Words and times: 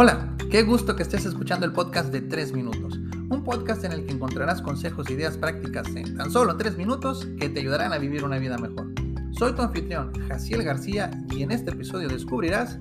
Hola, 0.00 0.32
qué 0.48 0.62
gusto 0.62 0.94
que 0.94 1.02
estés 1.02 1.26
escuchando 1.26 1.66
el 1.66 1.72
podcast 1.72 2.12
de 2.12 2.20
3 2.20 2.52
minutos. 2.52 3.00
Un 3.30 3.42
podcast 3.42 3.82
en 3.82 3.90
el 3.90 4.06
que 4.06 4.12
encontrarás 4.12 4.62
consejos 4.62 5.08
e 5.08 5.14
ideas 5.14 5.36
prácticas 5.36 5.88
en 5.88 6.16
tan 6.16 6.30
solo 6.30 6.56
3 6.56 6.76
minutos 6.76 7.26
que 7.40 7.48
te 7.48 7.58
ayudarán 7.58 7.92
a 7.92 7.98
vivir 7.98 8.22
una 8.22 8.38
vida 8.38 8.56
mejor. 8.58 8.92
Soy 9.32 9.56
tu 9.56 9.62
anfitrión, 9.62 10.12
Jaciel 10.28 10.62
García, 10.62 11.10
y 11.32 11.42
en 11.42 11.50
este 11.50 11.72
episodio 11.72 12.06
descubrirás 12.06 12.78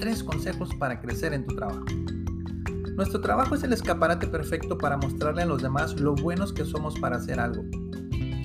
3 0.00 0.24
consejos 0.24 0.74
para 0.74 1.00
crecer 1.00 1.34
en 1.34 1.46
tu 1.46 1.54
trabajo. 1.54 1.84
Nuestro 2.96 3.20
trabajo 3.20 3.54
es 3.54 3.62
el 3.62 3.72
escaparate 3.72 4.26
perfecto 4.26 4.76
para 4.76 4.96
mostrarle 4.96 5.42
a 5.42 5.46
los 5.46 5.62
demás 5.62 6.00
lo 6.00 6.16
buenos 6.16 6.52
que 6.52 6.64
somos 6.64 6.98
para 6.98 7.18
hacer 7.18 7.38
algo. 7.38 7.62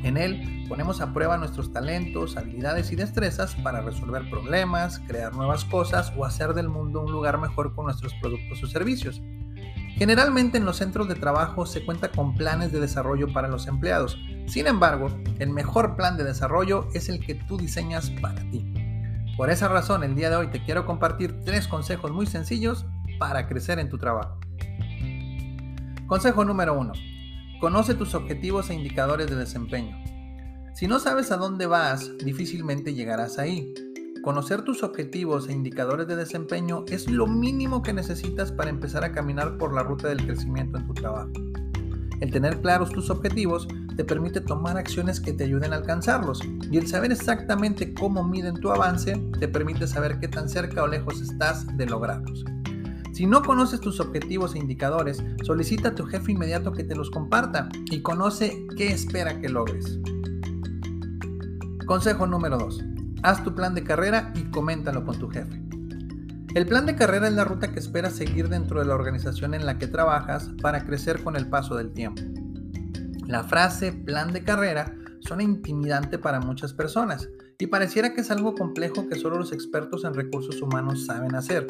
En 0.03 0.17
él 0.17 0.65
ponemos 0.67 0.99
a 1.01 1.13
prueba 1.13 1.37
nuestros 1.37 1.71
talentos, 1.71 2.37
habilidades 2.37 2.91
y 2.91 2.95
destrezas 2.95 3.55
para 3.55 3.81
resolver 3.81 4.29
problemas, 4.29 4.99
crear 5.07 5.33
nuevas 5.33 5.63
cosas 5.65 6.11
o 6.17 6.25
hacer 6.25 6.53
del 6.53 6.69
mundo 6.69 7.01
un 7.01 7.11
lugar 7.11 7.37
mejor 7.37 7.75
con 7.75 7.85
nuestros 7.85 8.13
productos 8.15 8.63
o 8.63 8.67
servicios. 8.67 9.21
Generalmente 9.95 10.57
en 10.57 10.65
los 10.65 10.77
centros 10.77 11.07
de 11.07 11.15
trabajo 11.15 11.67
se 11.67 11.85
cuenta 11.85 12.09
con 12.09 12.33
planes 12.33 12.71
de 12.71 12.79
desarrollo 12.79 13.31
para 13.31 13.47
los 13.47 13.67
empleados. 13.67 14.17
Sin 14.47 14.65
embargo, 14.65 15.09
el 15.37 15.51
mejor 15.51 15.95
plan 15.95 16.17
de 16.17 16.23
desarrollo 16.23 16.87
es 16.93 17.07
el 17.07 17.23
que 17.23 17.35
tú 17.35 17.57
diseñas 17.57 18.09
para 18.21 18.41
ti. 18.49 18.73
Por 19.37 19.51
esa 19.51 19.67
razón, 19.67 20.03
el 20.03 20.15
día 20.15 20.29
de 20.29 20.37
hoy 20.37 20.47
te 20.47 20.63
quiero 20.63 20.85
compartir 20.85 21.41
tres 21.45 21.67
consejos 21.67 22.11
muy 22.11 22.25
sencillos 22.25 22.85
para 23.19 23.47
crecer 23.47 23.77
en 23.77 23.89
tu 23.89 23.99
trabajo. 23.99 24.39
Consejo 26.07 26.43
número 26.43 26.77
1. 26.79 27.10
Conoce 27.61 27.93
tus 27.93 28.15
objetivos 28.15 28.71
e 28.71 28.73
indicadores 28.73 29.27
de 29.27 29.35
desempeño. 29.35 29.95
Si 30.73 30.87
no 30.87 30.97
sabes 30.97 31.29
a 31.29 31.37
dónde 31.37 31.67
vas, 31.67 32.09
difícilmente 32.17 32.95
llegarás 32.95 33.37
ahí. 33.37 33.71
Conocer 34.23 34.63
tus 34.63 34.81
objetivos 34.81 35.47
e 35.47 35.51
indicadores 35.51 36.07
de 36.07 36.15
desempeño 36.15 36.85
es 36.87 37.07
lo 37.07 37.27
mínimo 37.27 37.83
que 37.83 37.93
necesitas 37.93 38.51
para 38.51 38.71
empezar 38.71 39.03
a 39.03 39.11
caminar 39.11 39.59
por 39.59 39.75
la 39.75 39.83
ruta 39.83 40.07
del 40.07 40.25
crecimiento 40.25 40.79
en 40.79 40.87
tu 40.87 40.95
trabajo. 40.95 41.29
El 42.19 42.31
tener 42.31 42.61
claros 42.61 42.89
tus 42.89 43.11
objetivos 43.11 43.67
te 43.95 44.05
permite 44.05 44.41
tomar 44.41 44.75
acciones 44.77 45.19
que 45.19 45.33
te 45.33 45.43
ayuden 45.43 45.71
a 45.71 45.75
alcanzarlos 45.75 46.41
y 46.71 46.79
el 46.79 46.87
saber 46.87 47.11
exactamente 47.11 47.93
cómo 47.93 48.23
miden 48.23 48.55
tu 48.55 48.71
avance 48.71 49.21
te 49.39 49.47
permite 49.47 49.85
saber 49.85 50.19
qué 50.19 50.27
tan 50.27 50.49
cerca 50.49 50.81
o 50.81 50.87
lejos 50.87 51.21
estás 51.21 51.67
de 51.77 51.85
lograrlos. 51.85 52.43
Si 53.13 53.25
no 53.25 53.43
conoces 53.43 53.81
tus 53.81 53.99
objetivos 53.99 54.55
e 54.55 54.59
indicadores, 54.59 55.23
solicita 55.43 55.89
a 55.89 55.95
tu 55.95 56.05
jefe 56.05 56.31
inmediato 56.31 56.71
que 56.71 56.83
te 56.83 56.95
los 56.95 57.11
comparta 57.11 57.67
y 57.85 58.01
conoce 58.01 58.65
qué 58.77 58.91
espera 58.91 59.41
que 59.41 59.49
logres. 59.49 59.99
Consejo 61.85 62.25
número 62.25 62.57
2. 62.57 62.85
Haz 63.23 63.43
tu 63.43 63.53
plan 63.53 63.75
de 63.75 63.83
carrera 63.83 64.31
y 64.33 64.43
coméntalo 64.45 65.03
con 65.03 65.19
tu 65.19 65.29
jefe. 65.29 65.61
El 66.55 66.67
plan 66.67 66.85
de 66.85 66.95
carrera 66.95 67.27
es 67.27 67.33
la 67.33 67.43
ruta 67.43 67.71
que 67.71 67.79
esperas 67.79 68.13
seguir 68.13 68.47
dentro 68.47 68.79
de 68.79 68.85
la 68.85 68.95
organización 68.95 69.53
en 69.53 69.65
la 69.65 69.77
que 69.77 69.87
trabajas 69.87 70.49
para 70.61 70.85
crecer 70.85 71.21
con 71.23 71.35
el 71.35 71.47
paso 71.47 71.75
del 71.75 71.91
tiempo. 71.91 72.21
La 73.27 73.43
frase 73.43 73.91
plan 73.91 74.31
de 74.31 74.43
carrera 74.43 74.95
suena 75.19 75.43
intimidante 75.43 76.17
para 76.17 76.39
muchas 76.39 76.73
personas 76.73 77.29
y 77.59 77.67
pareciera 77.67 78.13
que 78.13 78.21
es 78.21 78.31
algo 78.31 78.55
complejo 78.55 79.07
que 79.07 79.15
solo 79.15 79.37
los 79.37 79.51
expertos 79.51 80.03
en 80.03 80.13
recursos 80.13 80.61
humanos 80.61 81.05
saben 81.05 81.35
hacer. 81.35 81.67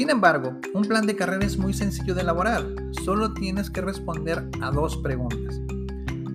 Sin 0.00 0.08
embargo, 0.08 0.56
un 0.72 0.86
plan 0.86 1.06
de 1.06 1.14
carrera 1.14 1.44
es 1.44 1.58
muy 1.58 1.74
sencillo 1.74 2.14
de 2.14 2.22
elaborar. 2.22 2.64
Solo 3.04 3.34
tienes 3.34 3.68
que 3.68 3.82
responder 3.82 4.48
a 4.62 4.70
dos 4.70 4.96
preguntas. 4.96 5.60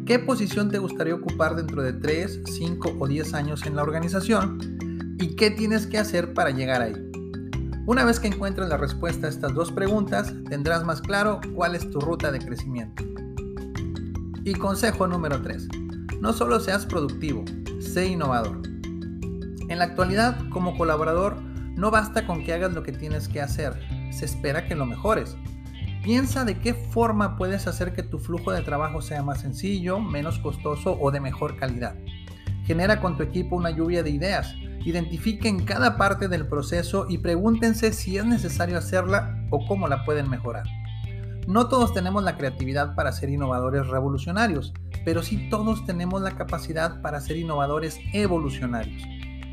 ¿Qué 0.06 0.20
posición 0.20 0.70
te 0.70 0.78
gustaría 0.78 1.16
ocupar 1.16 1.56
dentro 1.56 1.82
de 1.82 1.94
3, 1.94 2.42
5 2.46 2.98
o 3.00 3.08
10 3.08 3.34
años 3.34 3.66
en 3.66 3.76
la 3.76 3.82
organización? 3.82 4.60
¿Y 5.20 5.36
qué 5.36 5.50
tienes 5.50 5.88
que 5.88 5.98
hacer 5.98 6.36
para 6.36 6.52
llegar 6.52 6.84
ahí? 6.84 6.94
Una 7.88 8.06
vez 8.06 8.20
que 8.20 8.28
encuentres 8.28 8.70
la 8.70 8.78
respuesta 8.78 9.26
a 9.26 9.32
estas 9.32 9.56
dos 9.56 9.72
preguntas, 9.72 10.32
tendrás 10.48 10.84
más 10.84 11.02
claro 11.02 11.42
cuál 11.56 11.74
es 11.74 11.90
tu 11.90 12.00
ruta 12.00 12.32
de 12.32 12.38
crecimiento. 12.38 13.04
Y 14.44 14.54
consejo 14.54 15.08
número 15.08 15.42
3. 15.42 15.70
No 16.22 16.34
solo 16.34 16.60
seas 16.60 16.86
productivo, 16.86 17.44
sé 17.80 18.06
innovador. 18.06 18.62
En 19.70 19.80
la 19.80 19.86
actualidad, 19.86 20.38
como 20.52 20.78
colaborador, 20.78 21.55
no 21.76 21.92
basta 21.92 22.26
con 22.26 22.44
que 22.44 22.54
hagas 22.54 22.74
lo 22.74 22.84
que 22.84 22.92
tienes 22.92 23.28
que 23.28 23.42
hacer, 23.42 23.80
se 24.12 24.26
espera 24.26 24.68
que 24.68 24.76
lo 24.76 24.86
mejores. 24.86 25.36
Piensa 26.04 26.46
de 26.46 26.60
qué 26.60 26.74
forma 26.74 27.36
puedes 27.36 27.68
hacer 27.68 27.94
que 27.94 28.04
tu 28.04 28.20
flujo 28.20 28.52
de 28.52 28.62
trabajo 28.62 29.02
sea 29.02 29.24
más 29.24 29.42
sencillo, 29.42 30.00
menos 30.00 30.40
costoso 30.40 30.98
o 31.02 31.12
de 31.12 31.20
mejor 31.20 31.58
calidad. 31.58 31.96
Genera 32.66 33.02
con 33.02 33.18
tu 33.18 33.24
equipo 33.24 33.56
una 33.56 33.72
lluvia 33.72 34.04
de 34.04 34.12
ideas. 34.12 34.56
Identifiquen 34.86 35.66
cada 35.66 35.98
parte 35.98 36.28
del 36.28 36.48
proceso 36.48 37.08
y 37.10 37.18
pregúntense 37.18 37.92
si 37.92 38.18
es 38.18 38.26
necesario 38.26 38.78
hacerla 38.78 39.48
o 39.50 39.66
cómo 39.68 39.88
la 39.88 40.06
pueden 40.06 40.30
mejorar. 40.30 40.66
No 41.48 41.68
todos 41.68 41.94
tenemos 41.94 42.24
la 42.24 42.38
creatividad 42.38 42.96
para 42.96 43.12
ser 43.12 43.30
innovadores 43.30 43.88
revolucionarios, 43.88 44.74
pero 45.04 45.22
sí 45.22 45.50
todos 45.50 45.86
tenemos 45.86 46.22
la 46.22 46.32
capacidad 46.32 47.02
para 47.02 47.22
ser 47.22 47.38
innovadores 47.38 48.00
evolucionarios. 48.14 49.04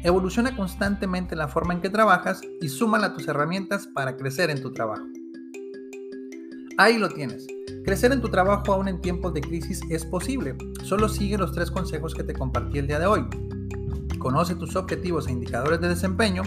Evoluciona 0.05 0.57
constantemente 0.57 1.37
la 1.37 1.47
forma 1.47 1.75
en 1.75 1.81
que 1.81 1.89
trabajas 1.89 2.41
y 2.61 2.69
súmala 2.69 3.15
tus 3.15 3.29
herramientas 3.29 3.87
para 3.87 4.17
crecer 4.17 4.51
en 4.51 4.61
tu 4.61 4.73
trabajo. 4.73 5.05
Ahí 6.77 6.99
lo 6.99 7.09
tienes. 7.09 7.47
Crecer 7.85 8.11
en 8.11 8.21
tu 8.21 8.29
trabajo 8.29 8.73
aún 8.73 8.89
en 8.89 9.01
tiempos 9.01 9.33
de 9.33 9.41
crisis 9.41 9.81
es 9.91 10.05
posible. 10.05 10.57
Solo 10.83 11.09
sigue 11.09 11.39
los 11.39 11.53
tres 11.53 11.71
consejos 11.71 12.15
que 12.15 12.25
te 12.25 12.35
compartí 12.35 12.79
el 12.79 12.89
día 12.89 12.99
de 12.99 13.07
hoy. 13.07 13.25
Conoce 14.19 14.57
tus 14.57 14.75
objetivos 14.75 15.29
e 15.29 15.33
indicadores 15.33 15.81
de 15.81 15.89
desempeño, 15.89 16.43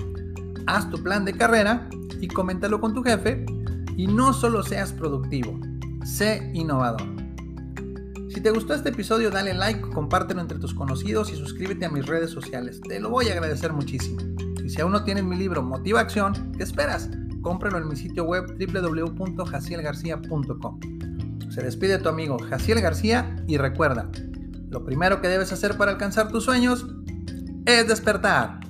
haz 0.68 0.90
tu 0.90 1.02
plan 1.02 1.24
de 1.24 1.34
carrera 1.34 1.90
y 2.20 2.28
coméntalo 2.28 2.82
con 2.82 2.94
tu 2.94 3.04
jefe. 3.04 3.46
Y 3.96 4.08
no 4.08 4.34
solo 4.34 4.64
seas 4.64 4.92
productivo, 4.92 5.58
sé 6.04 6.52
innovador. 6.54 7.15
Si 8.36 8.42
te 8.42 8.52
gustó 8.52 8.74
este 8.74 8.90
episodio, 8.90 9.32
dale 9.32 9.54
like, 9.54 9.80
compártelo 9.92 10.42
entre 10.42 10.60
tus 10.60 10.74
conocidos 10.74 11.32
y 11.32 11.38
suscríbete 11.38 11.86
a 11.86 11.90
mis 11.90 12.06
redes 12.06 12.32
sociales. 12.32 12.82
Te 12.82 13.00
lo 13.00 13.10
voy 13.10 13.30
a 13.30 13.32
agradecer 13.32 13.72
muchísimo. 13.72 14.20
Y 14.62 14.70
si 14.70 14.82
aún 14.82 14.92
no 14.92 15.06
tienes 15.06 15.24
mi 15.24 15.38
libro 15.38 15.64
Motiva 15.64 16.02
Acción, 16.02 16.52
¿qué 16.58 16.64
esperas? 16.64 17.10
Cómpralo 17.42 17.78
en 17.78 17.88
mi 17.88 17.96
sitio 17.96 18.26
web 18.26 18.58
www.jacielgarcía.com. 18.60 20.80
Se 21.50 21.64
despide 21.64 21.98
tu 21.98 22.10
amigo 22.10 22.38
Jaciel 22.38 22.82
García 22.82 23.38
y 23.48 23.56
recuerda, 23.56 24.10
lo 24.70 24.84
primero 24.84 25.22
que 25.22 25.30
debes 25.30 25.54
hacer 25.54 25.78
para 25.78 25.92
alcanzar 25.92 26.28
tus 26.28 26.44
sueños 26.44 26.86
es 27.66 27.88
despertar. 27.88 28.65